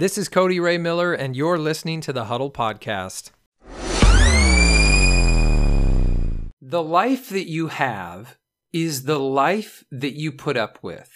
[0.00, 3.32] This is Cody Ray Miller, and you're listening to the Huddle Podcast.
[6.62, 8.38] The life that you have
[8.72, 11.10] is the life that you put up with.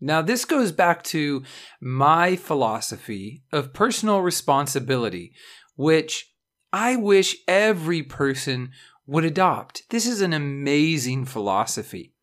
[0.00, 1.42] Now, this goes back to
[1.82, 5.34] my philosophy of personal responsibility,
[5.76, 6.32] which
[6.72, 8.70] I wish every person
[9.06, 9.82] would adopt.
[9.90, 12.14] This is an amazing philosophy.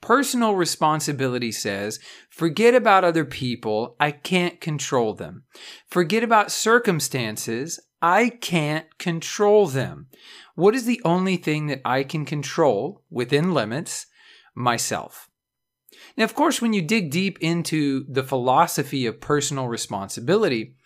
[0.00, 3.96] Personal responsibility says, forget about other people.
[4.00, 5.44] I can't control them.
[5.88, 7.78] Forget about circumstances.
[8.00, 10.06] I can't control them.
[10.54, 14.06] What is the only thing that I can control within limits?
[14.54, 15.28] Myself.
[16.16, 20.76] Now, of course, when you dig deep into the philosophy of personal responsibility,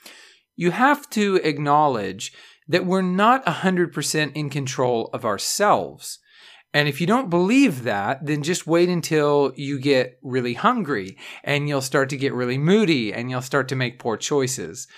[0.57, 2.33] you have to acknowledge
[2.69, 6.19] that we're not 100% in control of ourselves.
[6.75, 11.69] And if you don't believe that, then just wait until you get really hungry and
[11.69, 14.89] you'll start to get really moody and you'll start to make poor choices.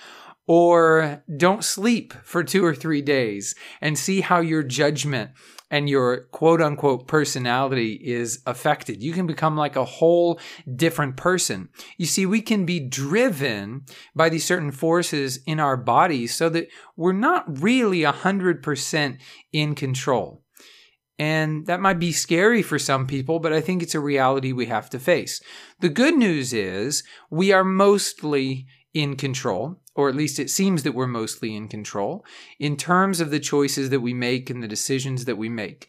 [0.47, 5.31] Or don't sleep for two or three days and see how your judgment
[5.69, 9.03] and your quote unquote personality is affected.
[9.03, 10.39] You can become like a whole
[10.75, 11.69] different person.
[11.97, 16.69] You see, we can be driven by these certain forces in our bodies so that
[16.95, 19.17] we're not really 100%
[19.51, 20.43] in control.
[21.19, 24.67] And that might be scary for some people, but I think it's a reality we
[24.67, 25.41] have to face.
[25.79, 30.93] The good news is we are mostly in control, or at least it seems that
[30.93, 32.23] we're mostly in control,
[32.59, 35.87] in terms of the choices that we make and the decisions that we make.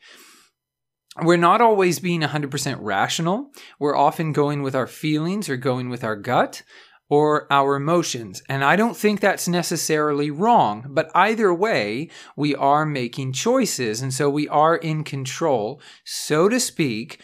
[1.23, 3.51] We're not always being 100% rational.
[3.79, 6.63] We're often going with our feelings or going with our gut
[7.09, 8.43] or our emotions.
[8.49, 14.03] And I don't think that's necessarily wrong, but either way, we are making choices.
[14.03, 17.21] And so we are in control, so to speak,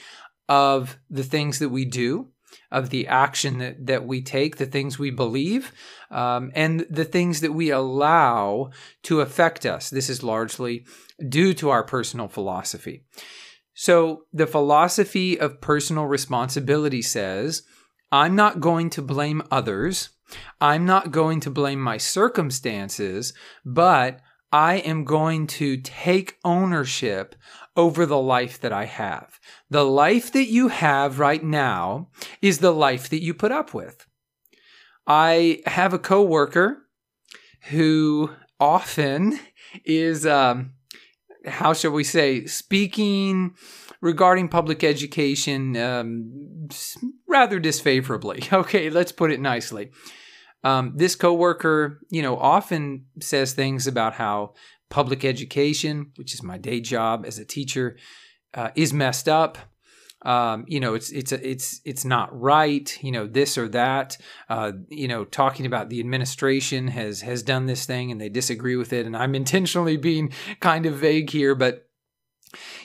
[0.48, 2.28] of the things that we do,
[2.70, 5.72] of the action that, that we take, the things we believe,
[6.10, 8.70] um, and the things that we allow
[9.02, 9.90] to affect us.
[9.90, 10.84] This is largely
[11.28, 13.05] due to our personal philosophy.
[13.74, 17.62] So the philosophy of personal responsibility says,
[18.14, 20.11] I'm not going to blame others.
[20.61, 24.20] I'm not going to blame my circumstances, but
[24.52, 27.35] I am going to take ownership
[27.77, 29.41] over the life that I have.
[29.69, 32.11] The life that you have right now
[32.41, 34.07] is the life that you put up with.
[35.08, 36.86] I have a coworker
[37.70, 38.30] who
[38.61, 39.41] often
[39.85, 40.74] is, um,
[41.47, 43.57] how shall we say, speaking
[44.05, 46.69] regarding public education um,
[47.27, 48.45] rather disfavorably.
[48.53, 49.91] Okay, let's put it nicely.
[50.63, 54.55] Um, this coworker, you know, often says things about how
[54.91, 57.97] public education, which is my day job as a teacher,
[58.53, 59.59] uh, is messed up.
[60.23, 62.97] Um, you know, it's it's it's it's not right.
[63.03, 64.17] You know, this or that.
[64.48, 68.77] Uh, you know, talking about the administration has has done this thing and they disagree
[68.77, 69.07] with it.
[69.07, 71.89] And I'm intentionally being kind of vague here, but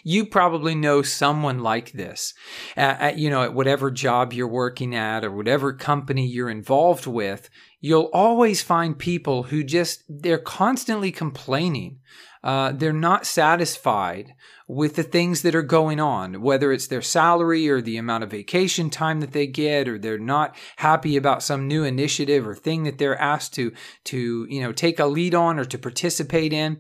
[0.03, 2.34] you probably know someone like this,
[2.75, 7.50] at, you know, at whatever job you're working at or whatever company you're involved with.
[7.81, 12.00] You'll always find people who just, they're constantly complaining.
[12.44, 14.34] Uh, they're not satisfied
[14.66, 18.31] with the things that are going on, whether it's their salary or the amount of
[18.31, 22.84] vacation time that they get, or they're not happy about some new initiative or thing
[22.84, 23.74] that they're asked to,
[24.06, 26.80] to, you know, take a lead on or to participate in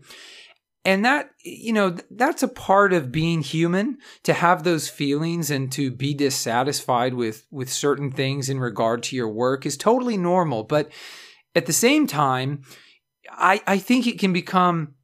[0.85, 5.71] and that you know that's a part of being human to have those feelings and
[5.73, 10.63] to be dissatisfied with with certain things in regard to your work is totally normal.
[10.63, 10.91] But
[11.55, 12.61] at the same time
[13.31, 14.95] i i think it can become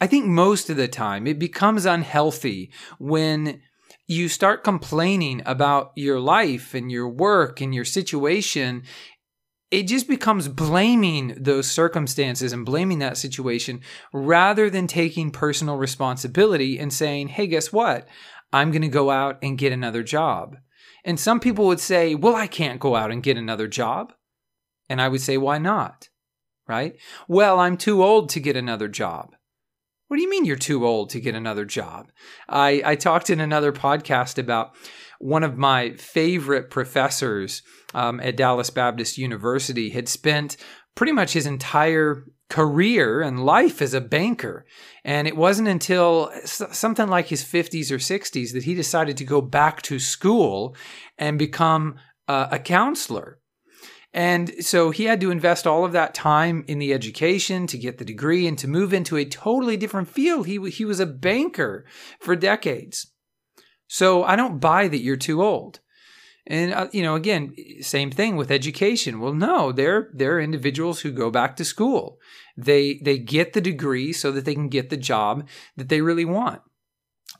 [0.00, 3.60] i think most of the time it becomes unhealthy when
[4.08, 8.84] you start complaining about your life and your work and your situation
[9.70, 13.80] it just becomes blaming those circumstances and blaming that situation
[14.12, 18.06] rather than taking personal responsibility and saying, hey, guess what?
[18.52, 20.56] I'm going to go out and get another job.
[21.04, 24.12] And some people would say, well, I can't go out and get another job.
[24.88, 26.08] And I would say, why not?
[26.68, 26.96] Right?
[27.28, 29.34] Well, I'm too old to get another job.
[30.08, 32.10] What do you mean you're too old to get another job?
[32.48, 34.74] I, I talked in another podcast about
[35.18, 37.62] one of my favorite professors
[37.94, 40.56] um, at Dallas Baptist University had spent
[40.94, 44.64] pretty much his entire career and life as a banker.
[45.04, 49.40] And it wasn't until something like his 50s or 60s that he decided to go
[49.40, 50.76] back to school
[51.18, 51.96] and become
[52.28, 53.38] uh, a counselor.
[54.12, 57.98] And so he had to invest all of that time in the education to get
[57.98, 60.46] the degree and to move into a totally different field.
[60.46, 61.84] He, he was a banker
[62.20, 63.12] for decades.
[63.88, 65.80] So I don't buy that you're too old.
[66.46, 69.20] And uh, you know, again, same thing with education.
[69.20, 72.18] Well, no, they're they're individuals who go back to school.
[72.56, 76.24] They they get the degree so that they can get the job that they really
[76.24, 76.62] want.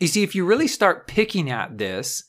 [0.00, 2.24] You see, if you really start picking at this,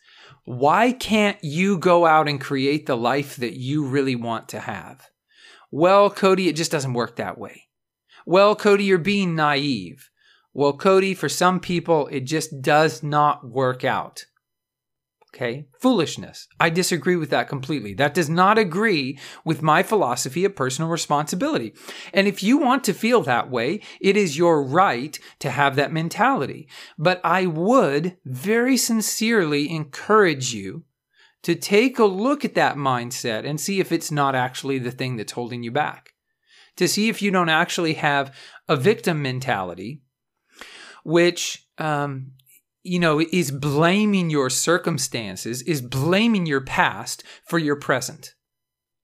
[0.45, 5.09] why can't you go out and create the life that you really want to have?
[5.71, 7.63] Well, Cody, it just doesn't work that way.
[8.25, 10.09] Well, Cody, you're being naive.
[10.57, 14.25] Well, Cody, for some people, it just does not work out.
[15.29, 16.47] Okay, foolishness.
[16.59, 17.93] I disagree with that completely.
[17.93, 21.75] That does not agree with my philosophy of personal responsibility.
[22.11, 25.93] And if you want to feel that way, it is your right to have that
[25.93, 26.67] mentality.
[26.97, 30.85] But I would very sincerely encourage you
[31.43, 35.17] to take a look at that mindset and see if it's not actually the thing
[35.17, 36.13] that's holding you back.
[36.77, 38.35] To see if you don't actually have
[38.67, 40.01] a victim mentality,
[41.07, 42.33] which um,
[42.83, 48.33] you know, is blaming your circumstances, is blaming your past for your present.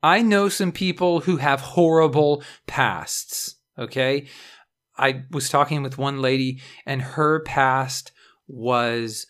[0.01, 4.27] I know some people who have horrible pasts, okay?
[4.97, 8.11] I was talking with one lady and her past
[8.47, 9.25] was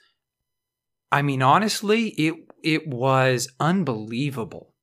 [1.11, 2.33] I mean honestly, it
[2.63, 4.73] it was unbelievable.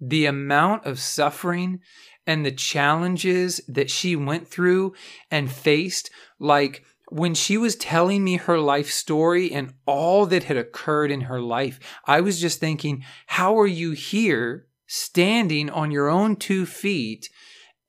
[0.00, 1.80] The amount of suffering
[2.28, 4.94] and the challenges that she went through
[5.32, 6.84] and faced like
[7.14, 11.40] when she was telling me her life story and all that had occurred in her
[11.40, 17.30] life, I was just thinking, how are you here standing on your own two feet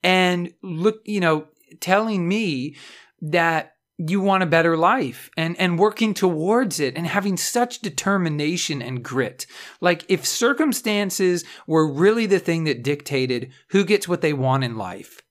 [0.04, 1.48] and look, you know,
[1.80, 2.76] telling me
[3.20, 8.80] that you want a better life and, and working towards it and having such determination
[8.80, 9.48] and grit.
[9.82, 14.78] Like if circumstances were really the thing that dictated who gets what they want in
[14.78, 15.24] life,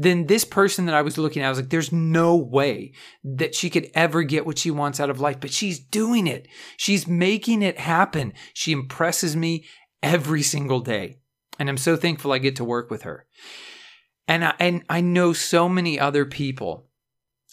[0.00, 2.92] then this person that I was looking at, I was like, there's no way
[3.24, 6.46] that she could ever get what she wants out of life, but she's doing it.
[6.76, 8.32] She's making it happen.
[8.54, 9.66] She impresses me
[10.00, 11.18] every single day.
[11.58, 13.26] And I'm so thankful I get to work with her.
[14.28, 16.86] And I, and I know so many other people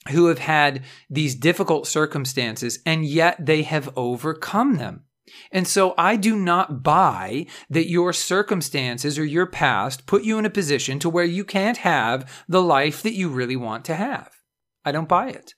[0.10, 5.06] who have had these difficult circumstances and yet they have overcome them.
[5.52, 10.46] And so I do not buy that your circumstances or your past put you in
[10.46, 14.30] a position to where you can't have the life that you really want to have.
[14.84, 15.56] I don't buy it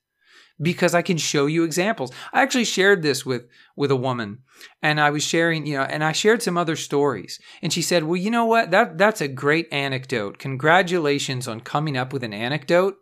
[0.60, 2.12] because I can show you examples.
[2.34, 4.40] I actually shared this with with a woman
[4.82, 7.40] and I was sharing, you know, and I shared some other stories.
[7.62, 8.72] And she said, "Well, you know what?
[8.72, 10.40] That that's a great anecdote.
[10.40, 12.98] Congratulations on coming up with an anecdote.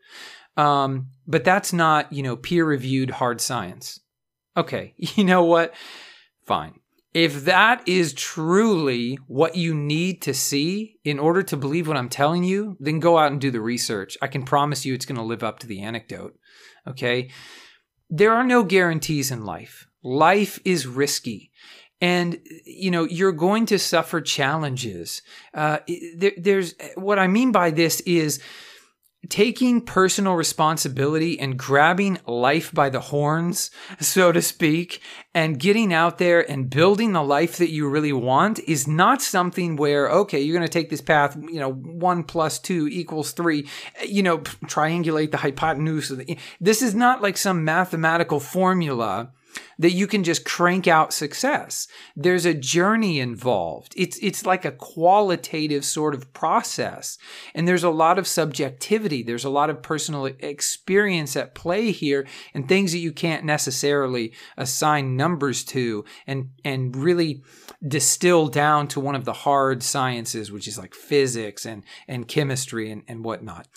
[0.58, 4.00] Um, but that's not, you know, peer-reviewed hard science."
[4.58, 5.74] Okay, you know what?
[6.46, 6.80] Fine.
[7.14, 12.10] If that is truly what you need to see in order to believe what I'm
[12.10, 14.18] telling you, then go out and do the research.
[14.22, 16.34] I can promise you it's going to live up to the anecdote.
[16.86, 17.32] Okay.
[18.10, 19.88] There are no guarantees in life.
[20.04, 21.52] Life is risky.
[22.02, 25.22] And, you know, you're going to suffer challenges.
[25.54, 25.80] Uh,
[26.18, 28.42] there, there's what I mean by this is,
[29.30, 35.02] taking personal responsibility and grabbing life by the horns, so to speak,
[35.34, 39.76] and getting out there and building the life that you really want is not something
[39.76, 43.68] where, okay, you're going to take this path, you know, one plus two equals three,
[44.06, 46.12] you know, triangulate the hypotenuse.
[46.62, 49.32] This is not like some mathematical formula
[49.78, 51.88] that you can just crank out success.
[52.16, 53.94] There's a journey involved.
[53.98, 57.18] It's, it's like a qualitative sort of process.
[57.54, 59.24] And there's a lot of subjectivity.
[59.24, 64.34] There's a lot of personal experience at play here and things that you can't necessarily
[64.58, 67.44] assign numbers to and, and really
[67.86, 72.92] distill down to one of the hard sciences, which is like physics and, and chemistry
[72.92, 73.68] and, and whatnot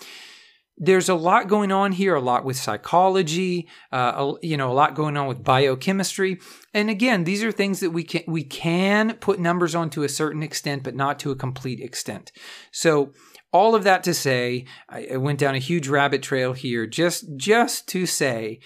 [0.78, 4.74] there's a lot going on here, a lot with psychology, uh, a, you know, a
[4.74, 6.38] lot going on with biochemistry.
[6.72, 10.08] And again, these are things that we can we can put numbers on to a
[10.08, 12.32] certain extent, but not to a complete extent.
[12.70, 13.12] So
[13.52, 17.36] all of that to say, I, I went down a huge rabbit trail here, just
[17.36, 18.60] just to say.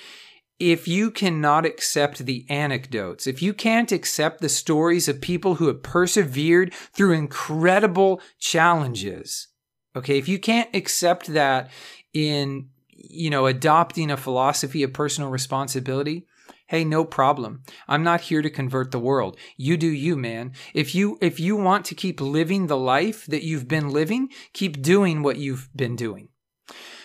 [0.58, 5.66] If you cannot accept the anecdotes, if you can't accept the stories of people who
[5.66, 9.48] have persevered through incredible challenges,
[9.96, 11.68] okay, if you can't accept that
[12.12, 16.26] in you know adopting a philosophy of personal responsibility
[16.72, 17.62] hey no problem.
[17.86, 19.36] I'm not here to convert the world.
[19.58, 20.52] You do you man.
[20.72, 24.80] If you if you want to keep living the life that you've been living keep
[24.80, 26.28] doing what you've been doing.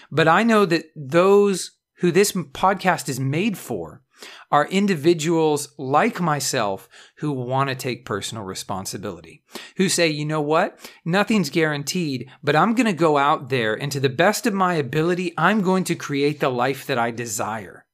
[0.10, 4.04] But i know that those who this podcast is made for
[4.52, 9.44] are individuals like myself who want to take personal responsibility,
[9.78, 10.80] who say, you know what?
[11.06, 14.76] Nothing's guaranteed, but I'm going to go out there and to the best of my
[14.76, 17.86] ability, I'm going to create the life that I desire.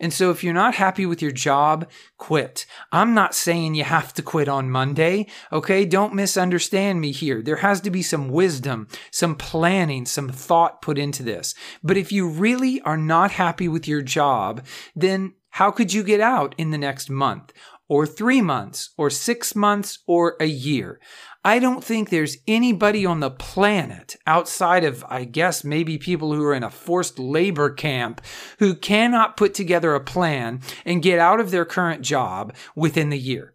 [0.00, 2.66] And so if you're not happy with your job, quit.
[2.92, 5.26] I'm not saying you have to quit on Monday.
[5.52, 5.84] Okay.
[5.84, 7.42] Don't misunderstand me here.
[7.42, 11.54] There has to be some wisdom, some planning, some thought put into this.
[11.82, 16.20] But if you really are not happy with your job, then how could you get
[16.20, 17.52] out in the next month?
[17.88, 21.00] Or three months, or six months, or a year.
[21.44, 26.44] I don't think there's anybody on the planet outside of, I guess, maybe people who
[26.44, 28.20] are in a forced labor camp
[28.60, 33.18] who cannot put together a plan and get out of their current job within the
[33.18, 33.54] year.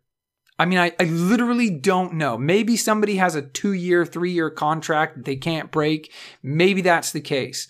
[0.60, 2.38] I mean, I, I literally don't know.
[2.38, 6.12] Maybe somebody has a two year, three year contract they can't break.
[6.41, 7.69] Maybe that's the case.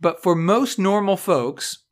[0.00, 1.83] But for most normal folks,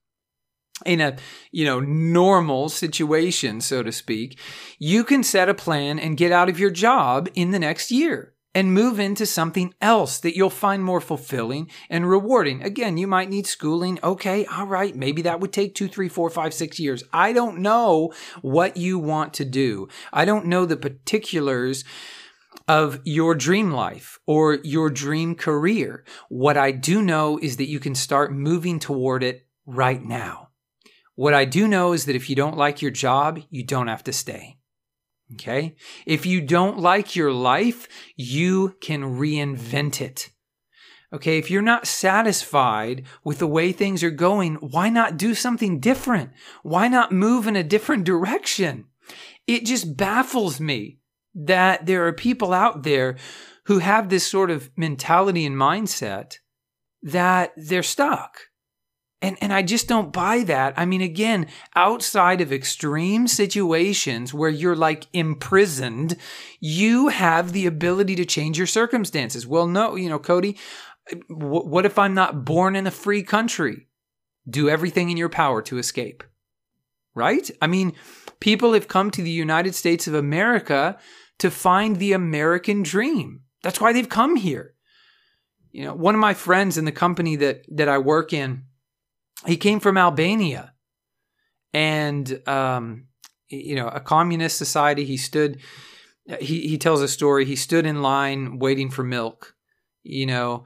[0.84, 1.16] in a
[1.50, 4.38] you know normal situation so to speak
[4.78, 8.34] you can set a plan and get out of your job in the next year
[8.54, 13.30] and move into something else that you'll find more fulfilling and rewarding again you might
[13.30, 17.04] need schooling okay all right maybe that would take two three four five six years
[17.12, 21.84] i don't know what you want to do i don't know the particulars
[22.68, 26.04] of your dream life or your dream career.
[26.28, 30.51] What I do know is that you can start moving toward it right now.
[31.14, 34.04] What I do know is that if you don't like your job, you don't have
[34.04, 34.58] to stay.
[35.34, 35.76] Okay?
[36.06, 40.30] If you don't like your life, you can reinvent it.
[41.12, 45.78] Okay, if you're not satisfied with the way things are going, why not do something
[45.78, 46.30] different?
[46.62, 48.86] Why not move in a different direction?
[49.46, 51.00] It just baffles me
[51.34, 53.18] that there are people out there
[53.66, 56.36] who have this sort of mentality and mindset
[57.02, 58.46] that they're stuck.
[59.22, 60.74] And, and I just don't buy that.
[60.76, 66.16] I mean, again, outside of extreme situations where you're like imprisoned,
[66.58, 69.46] you have the ability to change your circumstances.
[69.46, 70.58] Well, no, you know, Cody,
[71.28, 73.86] w- what if I'm not born in a free country?
[74.50, 76.24] Do everything in your power to escape.
[77.14, 77.48] Right?
[77.60, 77.92] I mean,
[78.40, 80.98] people have come to the United States of America
[81.38, 83.42] to find the American dream.
[83.62, 84.74] That's why they've come here.
[85.70, 88.64] You know, one of my friends in the company that that I work in,
[89.46, 90.74] he came from Albania,
[91.72, 93.06] and um,
[93.48, 95.04] you know, a communist society.
[95.04, 95.60] He stood.
[96.40, 97.44] He he tells a story.
[97.44, 99.54] He stood in line waiting for milk.
[100.02, 100.64] You know,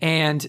[0.00, 0.48] and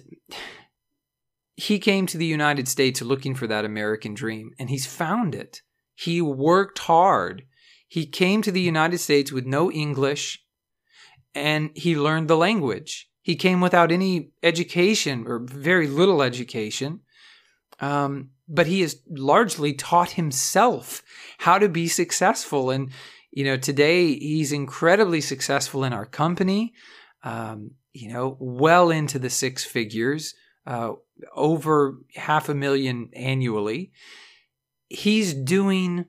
[1.56, 5.62] he came to the United States looking for that American dream, and he's found it.
[5.96, 7.44] He worked hard.
[7.88, 10.44] He came to the United States with no English,
[11.36, 13.10] and he learned the language.
[13.22, 17.02] He came without any education or very little education.
[17.82, 21.02] Um, but he has largely taught himself
[21.40, 22.70] how to be successful.
[22.70, 22.92] And,
[23.32, 26.74] you know, today he's incredibly successful in our company,
[27.24, 30.36] um, you know, well into the six figures,
[30.68, 30.94] uh,
[31.36, 33.92] over half a million annually.
[34.88, 36.06] He's doing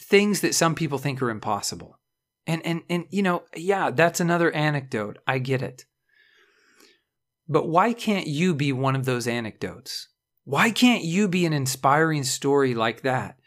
[0.00, 1.98] things that some people think are impossible.
[2.46, 5.18] And, and, and, you know, yeah, that's another anecdote.
[5.26, 5.84] I get it.
[7.48, 10.08] But why can't you be one of those anecdotes?
[10.48, 13.38] Why can't you be an inspiring story like that?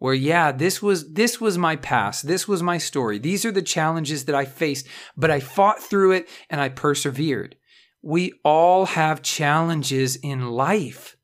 [0.00, 2.26] Where yeah, this was this was my past.
[2.26, 3.20] This was my story.
[3.20, 7.54] These are the challenges that I faced, but I fought through it and I persevered.
[8.02, 11.16] We all have challenges in life.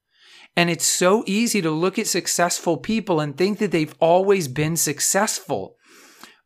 [0.56, 4.76] And it's so easy to look at successful people and think that they've always been
[4.76, 5.74] successful.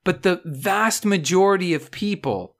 [0.04, 2.56] But the vast majority of people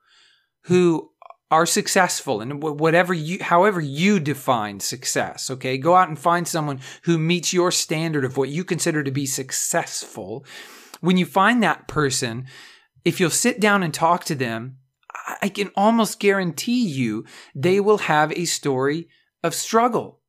[0.65, 1.10] who
[1.51, 5.77] are successful and whatever you however you define success okay?
[5.77, 9.25] Go out and find someone who meets your standard of what you consider to be
[9.25, 10.45] successful.
[11.01, 12.47] When you find that person
[13.05, 14.77] if you'll sit down and talk to them
[15.41, 19.07] i can almost guarantee you they will have a story
[19.43, 20.19] of struggle.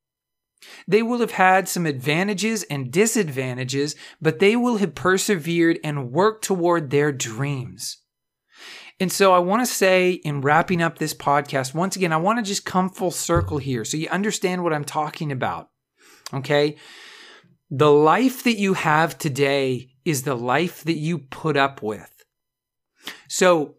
[0.86, 6.44] They will have had some advantages and disadvantages, but they will have persevered and worked
[6.44, 7.98] toward their dreams.
[9.00, 12.38] And so I want to say in wrapping up this podcast, once again, I want
[12.38, 15.70] to just come full circle here so you understand what I'm talking about.
[16.32, 16.76] Okay.
[17.70, 22.24] The life that you have today is the life that you put up with.
[23.28, 23.76] So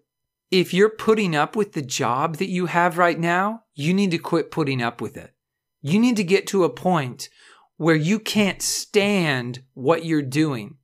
[0.52, 4.18] if you're putting up with the job that you have right now, you need to
[4.18, 5.34] quit putting up with it.
[5.82, 7.30] You need to get to a point
[7.78, 10.78] where you can't stand what you're doing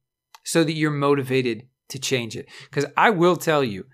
[0.44, 2.48] so that you're motivated to change it.
[2.70, 3.86] Because I will tell you,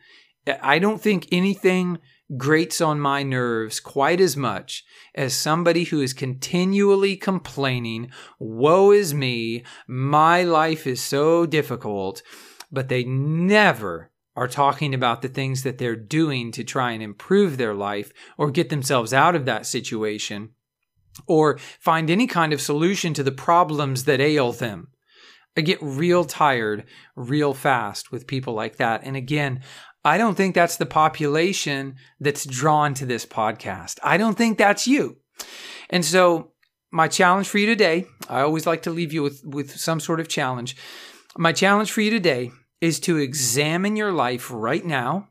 [0.62, 2.00] I don't think anything
[2.38, 4.84] grates on my nerves quite as much
[5.14, 8.10] as somebody who is continually complaining,
[8.40, 12.22] woe is me, my life is so difficult,
[12.72, 17.58] but they never are talking about the things that they're doing to try and improve
[17.58, 20.50] their life or get themselves out of that situation.
[21.28, 24.88] or find any kind of solution to the problems that ail them.
[25.58, 26.84] I get real tired
[27.16, 29.02] real fast with people like that.
[29.04, 29.62] And again,
[30.06, 34.00] I don't think that's the population that's drawn to this podcast.
[34.04, 35.18] I don't think that's you.
[35.90, 36.52] And so,
[36.92, 40.22] my challenge for you today, I always like to leave you with, with some sort
[40.22, 40.78] of challenge.
[41.38, 45.30] My challenge for you today is to examine your life right now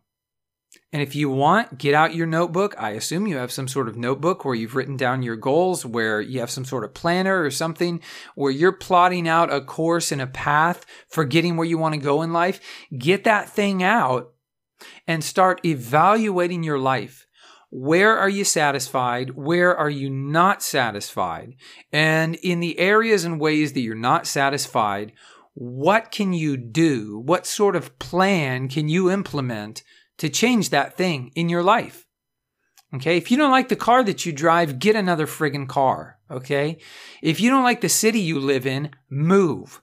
[0.95, 2.77] and if you want, get out your notebook.
[2.79, 6.21] I assume you have some sort of notebook where you've written down your goals, where
[6.21, 8.01] you have some sort of planner or something
[8.37, 12.01] where you're plotting out a course and a path for getting where you want to
[12.01, 12.61] go in life.
[12.97, 14.34] Get that thing out
[15.07, 17.27] and start evaluating your life.
[17.71, 19.31] Where are you satisfied?
[19.31, 21.55] Where are you not satisfied?
[21.93, 25.13] And in the areas and ways that you're not satisfied,
[25.55, 27.23] what can you do?
[27.25, 29.83] What sort of plan can you implement
[30.19, 32.07] to change that thing in your life.
[32.95, 33.17] Okay.
[33.17, 36.19] If you don't like the car that you drive, get another friggin' car.
[36.31, 36.79] Okay.
[37.23, 39.83] If you don't like the city you live in, move.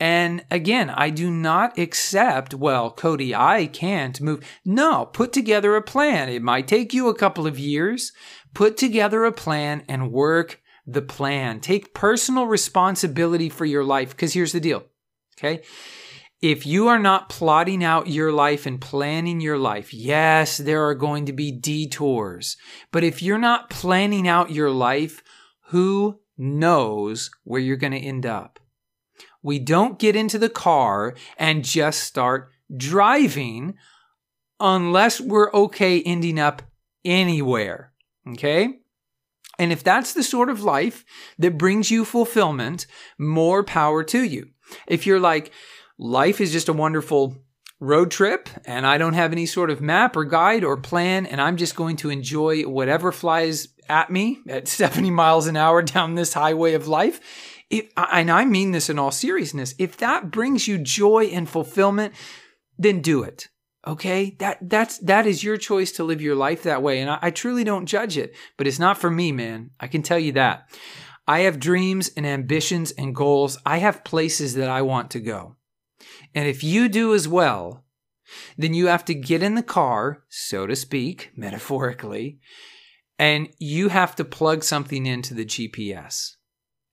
[0.00, 4.44] And again, I do not accept, well, Cody, I can't move.
[4.64, 6.28] No, put together a plan.
[6.28, 8.12] It might take you a couple of years.
[8.54, 11.60] Put together a plan and work the plan.
[11.60, 14.10] Take personal responsibility for your life.
[14.10, 14.84] Because here's the deal.
[15.36, 15.62] Okay.
[16.40, 20.94] If you are not plotting out your life and planning your life, yes, there are
[20.94, 22.56] going to be detours.
[22.92, 25.24] But if you're not planning out your life,
[25.70, 28.60] who knows where you're going to end up?
[29.42, 33.74] We don't get into the car and just start driving
[34.60, 36.62] unless we're okay ending up
[37.04, 37.92] anywhere.
[38.28, 38.80] Okay?
[39.58, 41.04] And if that's the sort of life
[41.38, 42.86] that brings you fulfillment,
[43.18, 44.50] more power to you.
[44.86, 45.52] If you're like,
[45.98, 47.36] life is just a wonderful
[47.80, 51.40] road trip and I don't have any sort of map or guide or plan and
[51.40, 56.14] I'm just going to enjoy whatever flies at me at 70 miles an hour down
[56.14, 57.20] this highway of life.
[57.70, 62.14] If, and I mean this in all seriousness, if that brings you joy and fulfillment,
[62.78, 63.48] then do it.
[63.86, 67.18] Okay, that that's that is your choice to live your life that way, and I,
[67.22, 68.34] I truly don't judge it.
[68.56, 69.70] But it's not for me, man.
[69.78, 70.68] I can tell you that.
[71.26, 73.58] I have dreams and ambitions and goals.
[73.64, 75.56] I have places that I want to go.
[76.34, 77.84] And if you do as well,
[78.56, 82.40] then you have to get in the car, so to speak, metaphorically,
[83.18, 86.36] and you have to plug something into the GPS.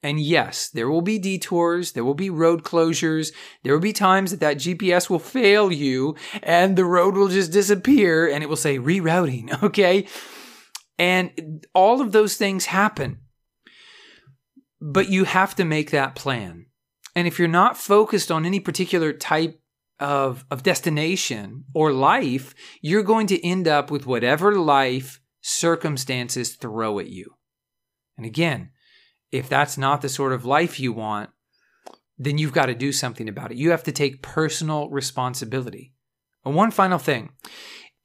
[0.05, 4.29] And yes, there will be detours, there will be road closures, there will be times
[4.29, 8.55] that that GPS will fail you and the road will just disappear and it will
[8.55, 10.05] say rerouting, okay?
[10.99, 13.17] And all of those things happen.
[14.79, 16.67] But you have to make that plan.
[17.15, 19.59] And if you're not focused on any particular type
[19.99, 26.99] of, of destination or life, you're going to end up with whatever life circumstances throw
[26.99, 27.33] at you.
[28.17, 28.69] And again,
[29.36, 31.30] if that's not the sort of life you want,
[32.17, 33.58] then you've got to do something about it.
[33.58, 35.91] You have to take personal responsibility.
[36.45, 37.32] And one final thing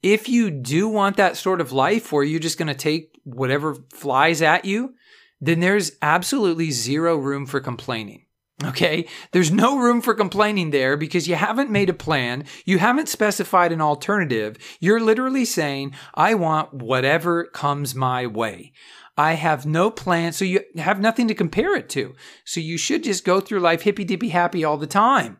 [0.03, 3.75] if you do want that sort of life where you're just going to take whatever
[3.93, 4.95] flies at you,
[5.39, 8.25] then there's absolutely zero room for complaining.
[8.63, 9.07] Okay.
[9.31, 12.45] There's no room for complaining there because you haven't made a plan.
[12.65, 14.57] You haven't specified an alternative.
[14.79, 18.73] You're literally saying, I want whatever comes my way.
[19.17, 20.33] I have no plan.
[20.33, 22.13] So you have nothing to compare it to.
[22.45, 25.37] So you should just go through life hippy dippy happy all the time.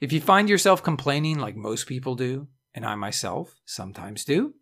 [0.00, 4.54] If you find yourself complaining like most people do, and I myself sometimes do,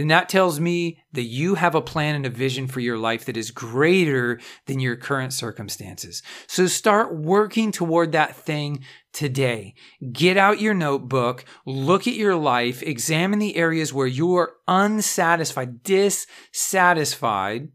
[0.00, 3.26] then that tells me that you have a plan and a vision for your life
[3.26, 6.22] that is greater than your current circumstances.
[6.46, 8.82] So start working toward that thing
[9.12, 9.74] today.
[10.10, 15.82] Get out your notebook, look at your life, examine the areas where you are unsatisfied,
[15.82, 17.68] dissatisfied,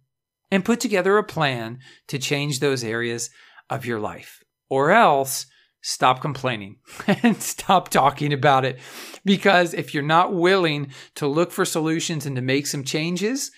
[0.50, 3.30] and put together a plan to change those areas
[3.70, 4.44] of your life.
[4.70, 5.46] Or else,
[5.88, 8.80] stop complaining and stop talking about it.
[9.24, 13.52] Because if you're not willing to look for solutions and to make some changes,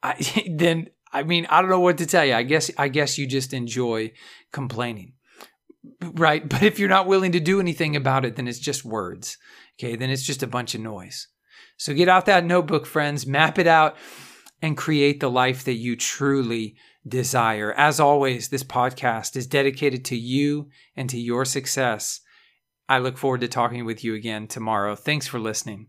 [0.00, 0.14] I,
[0.50, 2.34] then I mean, I don't know what to tell you.
[2.34, 4.12] I guess I guess you just enjoy
[4.52, 5.14] complaining.
[6.00, 6.48] Right?
[6.48, 9.36] But if you're not willing to do anything about it, then it's just words.
[9.78, 9.96] Okay?
[9.96, 11.26] Then it's just a bunch of noise.
[11.76, 13.96] So get out that notebook, friends, map it out
[14.62, 17.72] and create the life that you truly desire.
[17.72, 22.20] As always, this podcast is dedicated to you and to your success.
[22.88, 24.94] I look forward to talking with you again tomorrow.
[24.94, 25.88] Thanks for listening.